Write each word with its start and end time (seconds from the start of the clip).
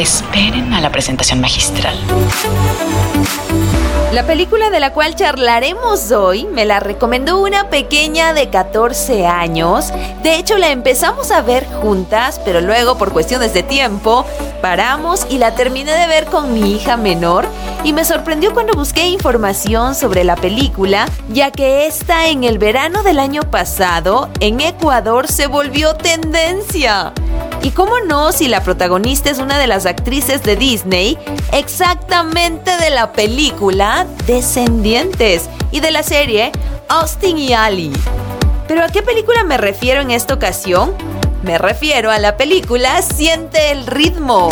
Esperen 0.00 0.72
a 0.72 0.80
la 0.80 0.90
presentación 0.90 1.42
magistral. 1.42 1.94
La 4.14 4.26
película 4.26 4.70
de 4.70 4.80
la 4.80 4.94
cual 4.94 5.14
charlaremos 5.14 6.10
hoy 6.10 6.46
me 6.46 6.64
la 6.64 6.80
recomendó 6.80 7.38
una 7.38 7.68
pequeña 7.68 8.32
de 8.32 8.48
14 8.48 9.26
años. 9.26 9.92
De 10.22 10.36
hecho, 10.36 10.56
la 10.56 10.70
empezamos 10.70 11.30
a 11.30 11.42
ver 11.42 11.66
juntas, 11.82 12.40
pero 12.46 12.62
luego 12.62 12.96
por 12.96 13.12
cuestiones 13.12 13.52
de 13.52 13.62
tiempo 13.62 14.24
paramos 14.62 15.26
y 15.28 15.36
la 15.36 15.54
terminé 15.54 15.92
de 15.92 16.06
ver 16.06 16.24
con 16.24 16.54
mi 16.54 16.72
hija 16.72 16.96
menor 16.96 17.46
y 17.84 17.92
me 17.92 18.06
sorprendió 18.06 18.54
cuando 18.54 18.72
busqué 18.72 19.06
información 19.08 19.94
sobre 19.94 20.24
la 20.24 20.36
película, 20.36 21.06
ya 21.28 21.50
que 21.50 21.86
esta 21.86 22.28
en 22.28 22.44
el 22.44 22.56
verano 22.56 23.02
del 23.02 23.18
año 23.18 23.42
pasado 23.42 24.30
en 24.40 24.62
Ecuador 24.62 25.28
se 25.28 25.46
volvió 25.46 25.94
tendencia. 25.94 27.12
Y 27.62 27.70
cómo 27.72 28.00
no, 28.00 28.32
si 28.32 28.48
la 28.48 28.62
protagonista 28.62 29.30
es 29.30 29.38
una 29.38 29.58
de 29.58 29.66
las 29.66 29.84
actrices 29.84 30.42
de 30.42 30.56
Disney, 30.56 31.18
exactamente 31.52 32.76
de 32.78 32.90
la 32.90 33.12
película 33.12 34.06
Descendientes 34.26 35.48
y 35.70 35.80
de 35.80 35.90
la 35.90 36.02
serie 36.02 36.52
Austin 36.88 37.38
y 37.38 37.52
Ali. 37.52 37.92
¿Pero 38.66 38.84
a 38.84 38.88
qué 38.88 39.02
película 39.02 39.44
me 39.44 39.58
refiero 39.58 40.00
en 40.00 40.10
esta 40.10 40.34
ocasión? 40.34 40.94
Me 41.42 41.58
refiero 41.58 42.10
a 42.10 42.18
la 42.18 42.36
película 42.36 43.02
Siente 43.02 43.72
el 43.72 43.86
ritmo. 43.86 44.48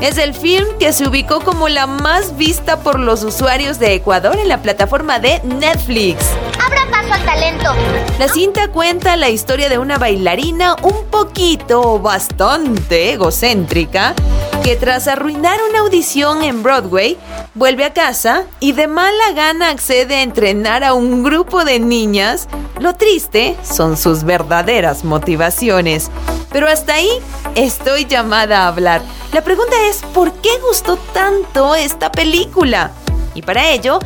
Es 0.00 0.18
el 0.18 0.34
film 0.34 0.66
que 0.78 0.92
se 0.92 1.08
ubicó 1.08 1.40
como 1.40 1.68
la 1.68 1.86
más 1.86 2.36
vista 2.36 2.78
por 2.80 3.00
los 3.00 3.24
usuarios 3.24 3.78
de 3.78 3.94
Ecuador 3.94 4.38
en 4.38 4.48
la 4.48 4.62
plataforma 4.62 5.18
de 5.18 5.40
Netflix. 5.42 6.24
Abra 6.64 6.85
talento. 7.24 7.70
La 8.18 8.28
cinta 8.28 8.68
cuenta 8.68 9.16
la 9.16 9.28
historia 9.28 9.68
de 9.68 9.78
una 9.78 9.98
bailarina 9.98 10.76
un 10.82 11.06
poquito 11.10 11.98
bastante 12.00 13.12
egocéntrica 13.12 14.14
que 14.62 14.74
tras 14.74 15.06
arruinar 15.06 15.60
una 15.70 15.80
audición 15.80 16.42
en 16.42 16.64
Broadway, 16.64 17.16
vuelve 17.54 17.84
a 17.84 17.92
casa 17.92 18.46
y 18.58 18.72
de 18.72 18.88
mala 18.88 19.32
gana 19.32 19.70
accede 19.70 20.16
a 20.16 20.22
entrenar 20.22 20.82
a 20.82 20.92
un 20.92 21.22
grupo 21.22 21.64
de 21.64 21.78
niñas. 21.78 22.48
Lo 22.80 22.94
triste 22.94 23.56
son 23.62 23.96
sus 23.96 24.24
verdaderas 24.24 25.04
motivaciones. 25.04 26.10
Pero 26.50 26.68
hasta 26.68 26.94
ahí 26.94 27.10
estoy 27.54 28.06
llamada 28.06 28.64
a 28.64 28.68
hablar. 28.68 29.02
La 29.32 29.44
pregunta 29.44 29.76
es, 29.88 29.98
¿por 30.12 30.32
qué 30.32 30.50
gustó 30.66 30.96
tanto 31.12 31.76
esta 31.76 32.10
película? 32.10 32.90
Y 33.34 33.42
para 33.42 33.70
ello, 33.70 34.00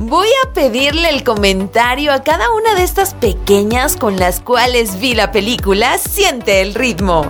voy 0.00 0.28
a 0.44 0.52
pedirle 0.52 1.10
el 1.10 1.24
comentario 1.24 2.12
a 2.12 2.22
cada 2.22 2.50
una 2.52 2.74
de 2.74 2.82
estas 2.82 3.14
pequeñas 3.14 3.96
con 3.96 4.16
las 4.16 4.40
cuales 4.40 5.00
vi 5.00 5.14
la 5.14 5.32
película 5.32 5.98
Siente 5.98 6.60
el 6.60 6.74
ritmo. 6.74 7.26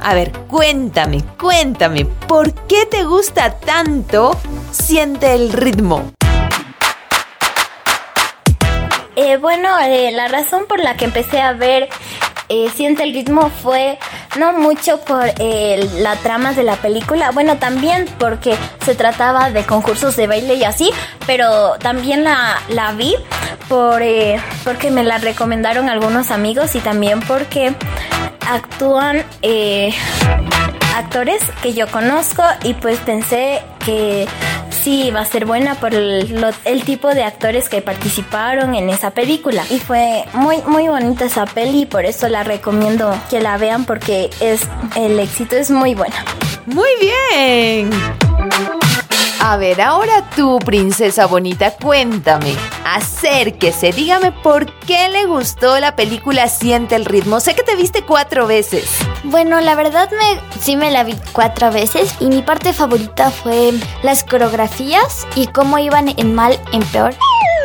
A 0.00 0.14
ver, 0.14 0.32
cuéntame, 0.46 1.22
cuéntame, 1.38 2.04
¿por 2.04 2.54
qué 2.66 2.86
te 2.86 3.04
gusta 3.04 3.58
tanto 3.58 4.36
Siente 4.70 5.34
el 5.34 5.52
ritmo? 5.52 6.12
Eh, 9.16 9.36
bueno, 9.38 9.76
eh, 9.80 10.12
la 10.12 10.28
razón 10.28 10.66
por 10.68 10.78
la 10.78 10.96
que 10.96 11.04
empecé 11.04 11.40
a 11.40 11.52
ver 11.52 11.88
eh, 12.48 12.70
Siente 12.74 13.02
el 13.02 13.12
ritmo 13.12 13.50
fue 13.62 13.98
no 14.36 14.52
mucho 14.52 15.00
por 15.00 15.24
eh, 15.38 15.88
la 15.98 16.16
trama 16.16 16.52
de 16.52 16.62
la 16.62 16.76
película, 16.76 17.30
bueno, 17.30 17.56
también 17.56 18.06
porque 18.18 18.56
se 18.84 18.94
trataba 18.94 19.50
de 19.50 19.64
concursos 19.64 20.16
de 20.16 20.26
baile 20.26 20.54
y 20.54 20.64
así, 20.64 20.90
pero 21.26 21.76
también 21.78 22.24
la, 22.24 22.60
la 22.68 22.92
vi 22.92 23.14
por, 23.68 24.02
eh, 24.02 24.40
porque 24.64 24.90
me 24.90 25.04
la 25.04 25.18
recomendaron 25.18 25.88
algunos 25.88 26.30
amigos 26.30 26.74
y 26.74 26.80
también 26.80 27.20
porque 27.20 27.74
actúan 28.48 29.24
eh, 29.42 29.92
actores 30.96 31.42
que 31.62 31.74
yo 31.74 31.86
conozco 31.88 32.42
y 32.64 32.74
pues 32.74 32.98
pensé 33.00 33.62
que 33.84 34.26
sí 34.82 35.10
va 35.10 35.20
a 35.20 35.24
ser 35.24 35.44
buena 35.44 35.74
por 35.74 35.94
el, 35.94 36.84
tipo 36.84 37.08
de 37.08 37.24
actores 37.24 37.68
que 37.68 37.82
participaron 37.82 38.74
en 38.74 38.90
esa 38.90 39.10
película. 39.10 39.64
Y 39.70 39.78
fue 39.78 40.24
muy, 40.32 40.58
muy 40.66 40.88
bonita 40.88 41.24
esa 41.24 41.46
peli 41.46 41.82
y 41.82 41.86
por 41.86 42.04
eso 42.04 42.28
la 42.28 42.44
recomiendo 42.44 43.14
que 43.30 43.40
la 43.40 43.56
vean 43.58 43.84
porque 43.84 44.30
es, 44.40 44.62
el 44.96 45.18
éxito 45.18 45.56
es 45.56 45.70
muy 45.70 45.94
bueno. 45.94 46.14
Muy 46.66 46.90
bien. 47.00 48.17
A 49.48 49.56
ver, 49.56 49.80
ahora 49.80 50.28
tú, 50.36 50.58
princesa 50.58 51.24
bonita, 51.24 51.70
cuéntame, 51.70 52.54
acérquese, 52.84 53.92
dígame 53.92 54.30
por 54.30 54.70
qué 54.80 55.08
le 55.08 55.24
gustó 55.24 55.80
la 55.80 55.96
película 55.96 56.48
Siente 56.48 56.96
el 56.96 57.06
ritmo. 57.06 57.40
Sé 57.40 57.54
que 57.54 57.62
te 57.62 57.74
viste 57.74 58.02
cuatro 58.02 58.46
veces. 58.46 58.90
Bueno, 59.24 59.58
la 59.62 59.74
verdad 59.74 60.10
me 60.10 60.60
sí 60.60 60.76
me 60.76 60.90
la 60.90 61.02
vi 61.02 61.16
cuatro 61.32 61.72
veces 61.72 62.14
y 62.20 62.26
mi 62.26 62.42
parte 62.42 62.74
favorita 62.74 63.30
fue 63.30 63.72
las 64.02 64.22
coreografías 64.22 65.26
y 65.34 65.46
cómo 65.46 65.78
iban 65.78 66.10
en 66.14 66.34
mal 66.34 66.60
en 66.74 66.82
peor. 66.82 67.14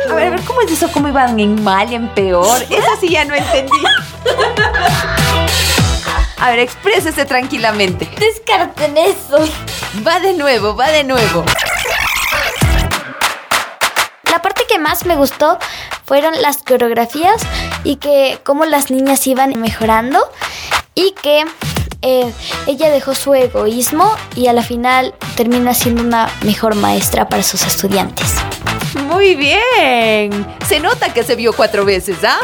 A 0.08 0.14
ver, 0.14 0.28
a 0.28 0.30
ver, 0.30 0.40
¿cómo 0.44 0.62
es 0.62 0.72
eso? 0.72 0.90
¿Cómo 0.90 1.08
iban 1.08 1.38
en 1.38 1.62
mal 1.62 1.92
en 1.92 2.08
peor? 2.14 2.62
Esa 2.62 2.96
sí 2.98 3.10
ya 3.10 3.26
no 3.26 3.34
entendí. 3.34 3.76
A 6.38 6.50
ver, 6.50 6.60
exprésese 6.60 7.26
tranquilamente. 7.26 8.08
Descarten 8.18 8.96
eso. 8.96 9.38
Va 10.06 10.20
de 10.20 10.34
nuevo, 10.34 10.76
va 10.76 10.88
de 10.88 11.04
nuevo. 11.04 11.44
Más 14.84 15.06
me 15.06 15.16
gustó 15.16 15.58
fueron 16.04 16.40
las 16.42 16.58
coreografías 16.58 17.40
y 17.84 17.96
que 17.96 18.38
cómo 18.44 18.66
las 18.66 18.90
niñas 18.90 19.26
iban 19.26 19.58
mejorando 19.58 20.20
y 20.94 21.14
que 21.22 21.44
eh, 22.02 22.30
ella 22.66 22.90
dejó 22.90 23.14
su 23.14 23.32
egoísmo 23.32 24.14
y 24.36 24.48
a 24.48 24.52
la 24.52 24.62
final 24.62 25.14
termina 25.36 25.72
siendo 25.72 26.02
una 26.02 26.30
mejor 26.42 26.74
maestra 26.74 27.30
para 27.30 27.42
sus 27.42 27.62
estudiantes. 27.62 28.34
Muy 29.08 29.34
bien. 29.36 30.46
Se 30.68 30.80
nota 30.80 31.14
que 31.14 31.24
se 31.24 31.34
vio 31.34 31.54
cuatro 31.54 31.86
veces, 31.86 32.18
¿ah? 32.22 32.38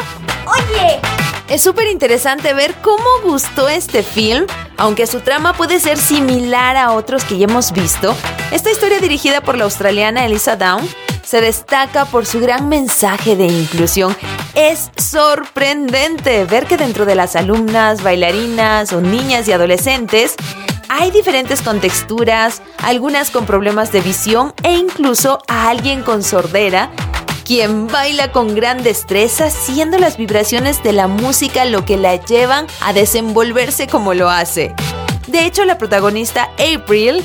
Oye. 0.47 0.99
Es 1.47 1.61
súper 1.61 1.87
interesante 1.87 2.53
ver 2.53 2.73
cómo 2.81 3.03
gustó 3.23 3.67
este 3.67 4.03
film, 4.03 4.45
aunque 4.77 5.05
su 5.05 5.19
trama 5.19 5.51
puede 5.51 5.81
ser 5.81 5.97
similar 5.97 6.77
a 6.77 6.93
otros 6.93 7.25
que 7.25 7.37
ya 7.37 7.43
hemos 7.43 7.73
visto. 7.73 8.15
Esta 8.51 8.71
historia 8.71 8.99
dirigida 8.99 9.41
por 9.41 9.57
la 9.57 9.65
australiana 9.65 10.25
Elisa 10.25 10.55
Down 10.55 10.87
se 11.31 11.39
destaca 11.39 12.03
por 12.03 12.25
su 12.25 12.41
gran 12.41 12.67
mensaje 12.67 13.37
de 13.37 13.45
inclusión. 13.45 14.13
Es 14.53 14.91
sorprendente 14.97 16.43
ver 16.43 16.65
que 16.65 16.75
dentro 16.75 17.05
de 17.05 17.15
las 17.15 17.37
alumnas, 17.37 18.03
bailarinas 18.03 18.91
o 18.91 18.99
niñas 18.99 19.47
y 19.47 19.53
adolescentes 19.53 20.35
hay 20.89 21.09
diferentes 21.09 21.61
contexturas, 21.61 22.61
algunas 22.79 23.31
con 23.31 23.45
problemas 23.45 23.93
de 23.93 24.01
visión 24.01 24.53
e 24.61 24.73
incluso 24.73 25.41
a 25.47 25.69
alguien 25.69 26.03
con 26.03 26.21
sordera 26.21 26.91
quien 27.45 27.87
baila 27.87 28.33
con 28.33 28.53
gran 28.53 28.83
destreza, 28.83 29.49
siendo 29.49 29.97
las 29.97 30.17
vibraciones 30.17 30.83
de 30.83 30.91
la 30.91 31.07
música 31.07 31.63
lo 31.63 31.85
que 31.85 31.95
la 31.95 32.17
llevan 32.17 32.67
a 32.81 32.91
desenvolverse 32.91 33.87
como 33.87 34.13
lo 34.13 34.29
hace. 34.29 34.75
De 35.27 35.45
hecho, 35.45 35.63
la 35.63 35.77
protagonista 35.77 36.49
April, 36.59 37.23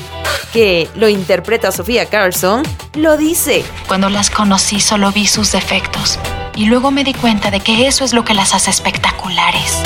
que 0.57 0.89
lo 0.95 1.07
interpreta 1.07 1.71
Sofía 1.71 2.07
Carson, 2.07 2.63
lo 2.95 3.15
dice. 3.15 3.63
Cuando 3.87 4.09
las 4.09 4.31
conocí 4.31 4.79
solo 4.79 5.11
vi 5.11 5.27
sus 5.27 5.51
defectos 5.51 6.17
y 6.55 6.65
luego 6.65 6.89
me 6.89 7.03
di 7.03 7.13
cuenta 7.13 7.51
de 7.51 7.59
que 7.59 7.85
eso 7.85 8.03
es 8.03 8.11
lo 8.11 8.25
que 8.25 8.33
las 8.33 8.55
hace 8.55 8.71
espectaculares. 8.71 9.77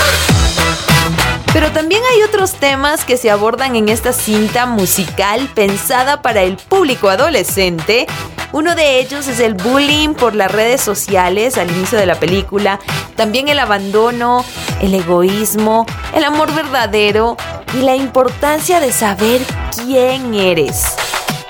Pero 1.52 1.72
también 1.72 2.02
hay 2.14 2.24
otros 2.24 2.54
temas 2.54 3.04
que 3.04 3.18
se 3.18 3.30
abordan 3.30 3.76
en 3.76 3.90
esta 3.90 4.14
cinta 4.14 4.66
musical 4.66 5.50
pensada 5.54 6.22
para 6.22 6.42
el 6.44 6.56
público 6.56 7.09
adolescente. 7.09 8.08
Uno 8.53 8.74
de 8.74 9.02
ellos 9.02 9.28
es 9.28 9.42
el 9.42 9.56
bullying 9.56 10.14
por 10.14 10.36
las 10.36 10.53
redes 10.53 10.80
sociales 10.80 11.58
al 11.58 11.70
inicio 11.70 11.98
de 11.98 12.06
la 12.06 12.16
película, 12.16 12.80
también 13.18 13.50
el 13.50 13.59
abandono, 13.59 14.46
el 14.80 14.94
egoísmo, 14.94 15.86
el 16.16 16.24
amor 16.24 16.53
verdadero 16.56 17.36
y 17.74 17.82
la 17.82 17.98
importancia 17.98 18.79
de 18.79 18.94
saber 18.94 19.41
quién 19.76 20.34
eres. 20.34 20.96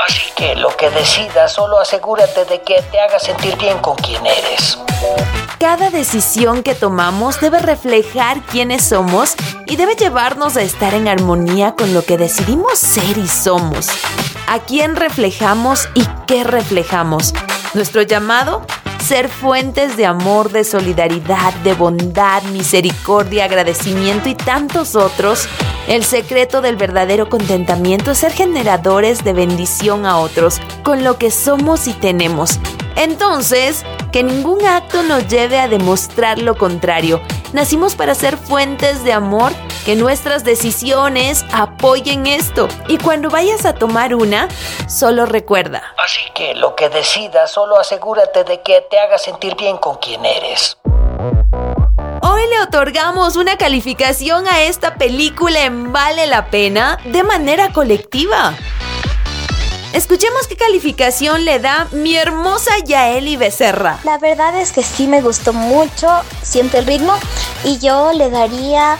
Así 0.07 0.31
que 0.35 0.55
lo 0.55 0.75
que 0.75 0.89
decidas, 0.89 1.53
solo 1.53 1.79
asegúrate 1.79 2.45
de 2.45 2.61
que 2.61 2.81
te 2.91 2.99
haga 2.99 3.19
sentir 3.19 3.55
bien 3.57 3.77
con 3.79 3.95
quien 3.95 4.25
eres. 4.25 4.77
Cada 5.59 5.89
decisión 5.89 6.63
que 6.63 6.73
tomamos 6.73 7.39
debe 7.39 7.59
reflejar 7.59 8.41
quiénes 8.41 8.83
somos 8.83 9.35
y 9.67 9.75
debe 9.75 9.95
llevarnos 9.95 10.57
a 10.57 10.61
estar 10.61 10.93
en 10.93 11.07
armonía 11.07 11.75
con 11.75 11.93
lo 11.93 12.03
que 12.03 12.17
decidimos 12.17 12.79
ser 12.79 13.17
y 13.17 13.27
somos. 13.27 13.87
¿A 14.47 14.59
quién 14.59 14.95
reflejamos 14.95 15.87
y 15.93 16.05
qué 16.27 16.43
reflejamos? 16.43 17.33
Nuestro 17.73 18.01
llamado 18.01 18.65
ser 19.01 19.29
fuentes 19.29 19.97
de 19.97 20.05
amor, 20.05 20.51
de 20.51 20.63
solidaridad, 20.63 21.53
de 21.63 21.73
bondad, 21.73 22.43
misericordia, 22.43 23.45
agradecimiento 23.45 24.29
y 24.29 24.35
tantos 24.35 24.95
otros. 24.95 25.47
El 25.87 26.03
secreto 26.03 26.61
del 26.61 26.75
verdadero 26.75 27.27
contentamiento 27.27 28.11
es 28.11 28.19
ser 28.19 28.31
generadores 28.31 29.23
de 29.23 29.33
bendición 29.33 30.05
a 30.05 30.17
otros 30.17 30.61
con 30.83 31.03
lo 31.03 31.17
que 31.17 31.31
somos 31.31 31.87
y 31.87 31.93
tenemos. 31.93 32.59
Entonces, 32.95 33.83
que 34.11 34.23
ningún 34.23 34.65
acto 34.65 35.03
nos 35.03 35.27
lleve 35.27 35.59
a 35.59 35.67
demostrar 35.67 36.39
lo 36.39 36.55
contrario. 36.55 37.21
Nacimos 37.53 37.95
para 37.95 38.15
ser 38.15 38.37
fuentes 38.37 39.03
de 39.03 39.13
amor 39.13 39.51
que 39.85 39.95
nuestras 39.95 40.43
decisiones 40.43 41.45
apoyen 41.51 42.27
esto. 42.27 42.67
Y 42.87 42.97
cuando 42.97 43.29
vayas 43.29 43.65
a 43.65 43.73
tomar 43.73 44.15
una, 44.15 44.47
solo 44.87 45.25
recuerda. 45.25 45.83
Así 46.03 46.21
que 46.33 46.55
lo 46.55 46.75
que 46.75 46.89
decidas, 46.89 47.51
solo 47.51 47.79
asegúrate 47.79 48.43
de 48.43 48.61
que 48.61 48.81
te 48.89 48.99
haga 48.99 49.17
sentir 49.17 49.55
bien 49.55 49.77
con 49.77 49.97
quien 49.97 50.25
eres. 50.25 50.77
Hoy 52.23 52.41
le 52.49 52.61
otorgamos 52.61 53.35
una 53.35 53.57
calificación 53.57 54.47
a 54.47 54.61
esta 54.63 54.95
película 54.95 55.65
en 55.65 55.91
Vale 55.91 56.27
la 56.27 56.49
Pena 56.49 56.99
de 57.05 57.23
manera 57.23 57.71
colectiva. 57.71 58.53
Escuchemos 59.93 60.47
qué 60.47 60.55
calificación 60.55 61.43
le 61.43 61.59
da 61.59 61.87
mi 61.91 62.15
hermosa 62.15 62.71
Yaeli 62.85 63.35
Becerra. 63.35 63.99
La 64.05 64.17
verdad 64.19 64.55
es 64.55 64.71
que 64.71 64.83
sí 64.83 65.05
me 65.05 65.21
gustó 65.21 65.51
mucho, 65.51 66.07
siente 66.41 66.77
el 66.77 66.85
ritmo 66.85 67.13
y 67.65 67.77
yo 67.79 68.13
le 68.13 68.29
daría 68.29 68.97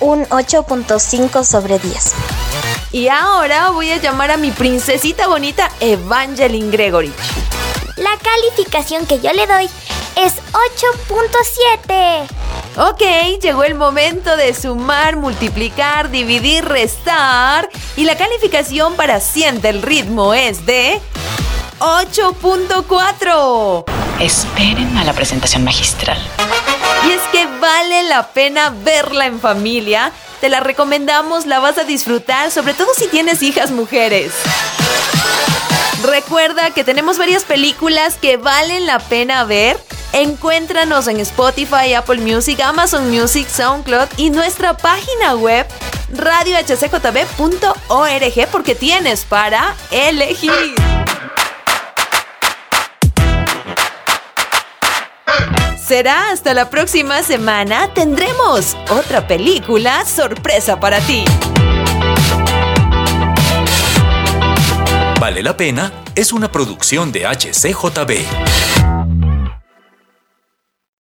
un 0.00 0.26
8.5 0.26 1.44
sobre 1.44 1.78
10. 1.78 2.12
Y 2.92 3.08
ahora 3.08 3.70
voy 3.70 3.90
a 3.90 3.96
llamar 3.96 4.30
a 4.30 4.36
mi 4.36 4.50
princesita 4.50 5.26
bonita 5.26 5.70
Evangeline 5.80 6.70
Gregory. 6.70 7.12
La 7.96 8.18
calificación 8.18 9.06
que 9.06 9.20
yo 9.20 9.32
le 9.32 9.46
doy 9.46 9.70
es 10.16 10.34
8.7. 11.08 12.26
Ok, 12.76 13.02
llegó 13.40 13.62
el 13.62 13.76
momento 13.76 14.36
de 14.36 14.52
sumar, 14.52 15.14
multiplicar, 15.16 16.10
dividir, 16.10 16.64
restar. 16.64 17.68
Y 17.96 18.02
la 18.04 18.16
calificación 18.16 18.94
para 18.94 19.20
Siente 19.20 19.68
el 19.68 19.82
ritmo 19.82 20.34
es 20.34 20.66
de 20.66 21.00
8.4. 21.78 23.84
Esperen 24.20 24.98
a 24.98 25.04
la 25.04 25.12
presentación 25.12 25.62
magistral. 25.64 26.18
Y 27.06 27.12
es 27.12 27.22
que 27.30 27.43
vale 27.64 28.02
la 28.02 28.28
pena 28.28 28.68
verla 28.68 29.24
en 29.24 29.40
familia. 29.40 30.12
Te 30.42 30.50
la 30.50 30.60
recomendamos, 30.60 31.46
la 31.46 31.60
vas 31.60 31.78
a 31.78 31.84
disfrutar, 31.84 32.50
sobre 32.50 32.74
todo 32.74 32.88
si 32.94 33.08
tienes 33.08 33.42
hijas 33.42 33.70
mujeres. 33.70 34.34
Recuerda 36.02 36.72
que 36.72 36.84
tenemos 36.84 37.16
varias 37.16 37.44
películas 37.44 38.18
que 38.20 38.36
valen 38.36 38.84
la 38.84 38.98
pena 38.98 39.44
ver 39.44 39.78
Encuéntranos 40.12 41.08
en 41.08 41.20
Spotify, 41.20 41.94
Apple 41.94 42.20
Music, 42.20 42.60
Amazon 42.60 43.10
Music, 43.10 43.48
SoundCloud 43.48 44.08
y 44.16 44.30
nuestra 44.30 44.76
página 44.76 45.34
web 45.34 45.66
radiohcjb.org 46.12 48.48
porque 48.52 48.74
tienes 48.76 49.24
para 49.24 49.74
elegir. 49.90 50.93
Será 55.86 56.30
hasta 56.30 56.54
la 56.54 56.70
próxima 56.70 57.22
semana. 57.22 57.92
Tendremos 57.92 58.74
otra 58.88 59.26
película 59.26 60.06
sorpresa 60.06 60.80
para 60.80 60.98
ti. 61.00 61.26
Vale 65.20 65.42
la 65.42 65.54
pena 65.58 65.92
es 66.14 66.32
una 66.32 66.50
producción 66.50 67.12
de 67.12 67.26
HCJB. 67.26 68.73